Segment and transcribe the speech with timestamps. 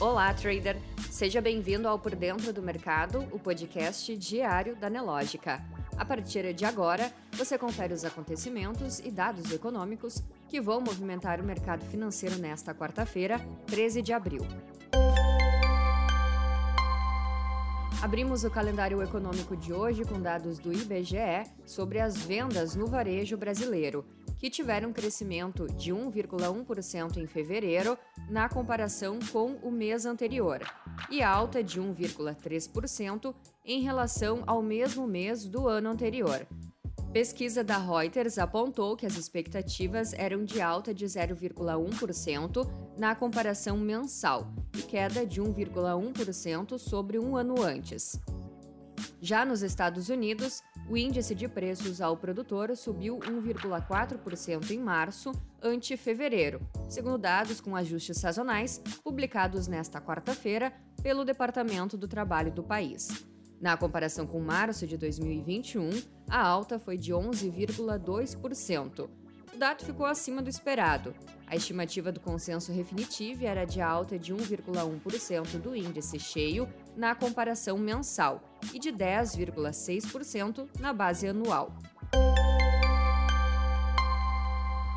[0.00, 0.76] Olá, trader!
[1.10, 5.62] Seja bem-vindo ao Por Dentro do Mercado, o podcast diário da Nelógica.
[5.96, 11.44] A partir de agora, você confere os acontecimentos e dados econômicos que vão movimentar o
[11.44, 14.42] mercado financeiro nesta quarta-feira, 13 de abril.
[18.02, 23.36] Abrimos o calendário econômico de hoje com dados do IBGE sobre as vendas no varejo
[23.36, 24.04] brasileiro,
[24.44, 27.96] que tiveram crescimento de 1,1% em fevereiro
[28.28, 30.60] na comparação com o mês anterior,
[31.08, 36.46] e alta de 1,3% em relação ao mesmo mês do ano anterior.
[37.10, 44.52] Pesquisa da Reuters apontou que as expectativas eram de alta de 0,1% na comparação mensal
[44.76, 48.20] e queda de 1,1% sobre um ano antes.
[49.20, 55.96] Já nos Estados Unidos, o índice de preços ao produtor subiu 1,4% em março ante
[55.96, 63.08] fevereiro, segundo dados com ajustes sazonais publicados nesta quarta-feira pelo Departamento do Trabalho do país.
[63.60, 65.88] Na comparação com março de 2021,
[66.28, 69.08] a alta foi de 11,2%.
[69.54, 71.14] O dado ficou acima do esperado.
[71.46, 77.78] A estimativa do consenso definitivo era de alta de 1,1% do índice cheio na comparação
[77.78, 81.76] mensal e de 10,6% na base anual.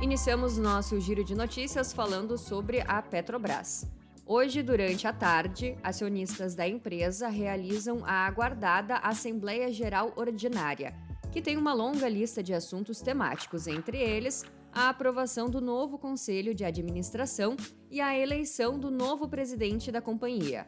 [0.00, 3.86] Iniciamos nosso giro de notícias falando sobre a Petrobras.
[4.24, 10.94] Hoje, durante a tarde, acionistas da empresa realizam a aguardada Assembleia Geral Ordinária,
[11.30, 16.54] que tem uma longa lista de assuntos temáticos, entre eles a aprovação do novo Conselho
[16.54, 17.56] de Administração
[17.90, 20.66] e a eleição do novo presidente da companhia.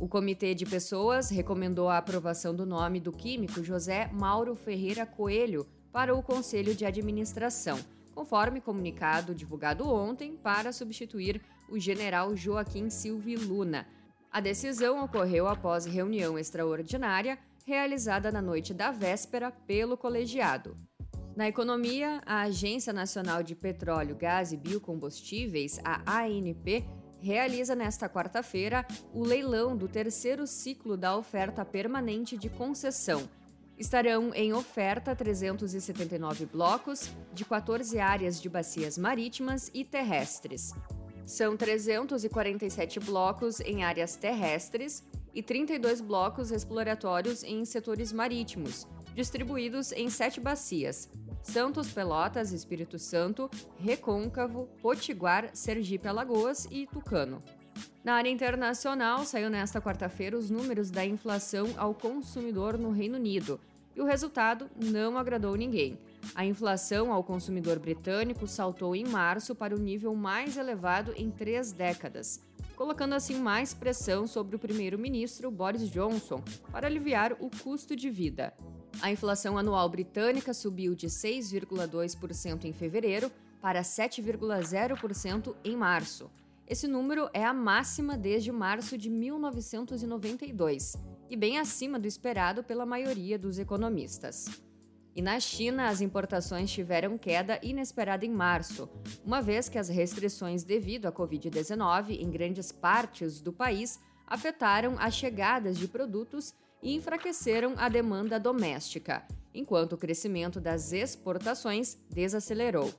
[0.00, 5.66] O Comitê de Pessoas recomendou a aprovação do nome do químico José Mauro Ferreira Coelho
[5.92, 7.78] para o Conselho de Administração,
[8.12, 11.40] conforme comunicado divulgado ontem para substituir
[11.70, 13.86] o general Joaquim Silvio Luna.
[14.32, 20.76] A decisão ocorreu após reunião extraordinária realizada na noite da véspera pelo colegiado.
[21.36, 26.84] Na economia, a Agência Nacional de Petróleo, Gás e Biocombustíveis, a ANP,
[27.24, 33.26] realiza nesta quarta-feira o leilão do terceiro ciclo da oferta permanente de concessão.
[33.78, 40.74] Estarão em oferta 379 blocos de 14 áreas de bacias marítimas e terrestres.
[41.24, 45.02] São 347 blocos em áreas terrestres
[45.32, 51.08] e 32 blocos exploratórios em setores marítimos, distribuídos em sete bacias:
[51.44, 57.42] Santos, Pelotas, Espírito Santo, Recôncavo, Potiguar, Sergipe, Alagoas e Tucano.
[58.02, 63.60] Na área internacional, saiu nesta quarta-feira os números da inflação ao consumidor no Reino Unido,
[63.94, 65.98] e o resultado não agradou ninguém.
[66.34, 71.72] A inflação ao consumidor britânico saltou em março para o nível mais elevado em três
[71.72, 72.40] décadas,
[72.74, 78.52] colocando assim mais pressão sobre o primeiro-ministro Boris Johnson para aliviar o custo de vida.
[79.00, 86.30] A inflação anual britânica subiu de 6,2% em fevereiro para 7,0% em março.
[86.66, 90.96] Esse número é a máxima desde março de 1992
[91.28, 94.46] e bem acima do esperado pela maioria dos economistas.
[95.14, 98.88] E na China, as importações tiveram queda inesperada em março,
[99.24, 105.14] uma vez que as restrições devido à Covid-19 em grandes partes do país afetaram as
[105.14, 106.54] chegadas de produtos
[106.84, 112.92] e enfraqueceram a demanda doméstica, enquanto o crescimento das exportações desacelerou.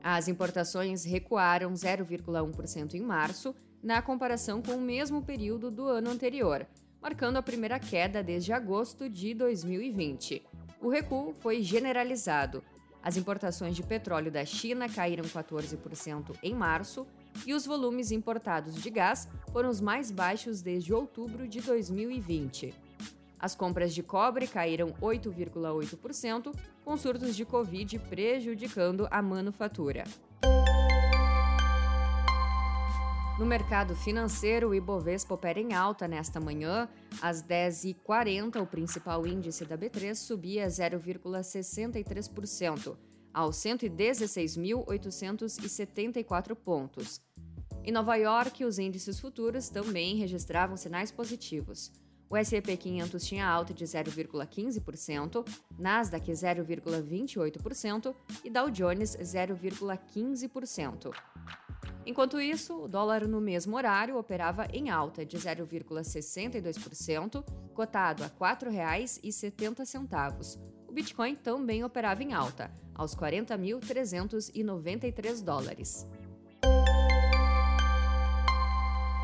[0.00, 6.64] As importações recuaram 0,1% em março, na comparação com o mesmo período do ano anterior,
[7.00, 10.40] marcando a primeira queda desde agosto de 2020.
[10.80, 12.62] O recuo foi generalizado.
[13.02, 17.04] As importações de petróleo da China caíram 14% em março
[17.44, 22.72] e os volumes importados de gás foram os mais baixos desde outubro de 2020.
[23.42, 26.54] As compras de cobre caíram 8,8%,
[26.84, 30.04] com surtos de Covid prejudicando a manufatura.
[33.36, 36.88] No mercado financeiro, o Ibovespa opera em alta nesta manhã.
[37.20, 42.96] Às 10h40, o principal índice da B3 subia 0,63%,
[43.34, 47.20] aos 116.874 pontos.
[47.82, 51.90] Em Nova York, os índices futuros também registravam sinais positivos.
[52.32, 55.46] O S&P 500 tinha alta de 0,15%,
[55.78, 61.14] Nasdaq 0,28% e Dow Jones 0,15%.
[62.06, 67.44] Enquanto isso, o dólar no mesmo horário operava em alta de 0,62%,
[67.74, 70.58] cotado a R$ 4,70.
[70.88, 76.08] O Bitcoin também operava em alta, aos 40.393 dólares.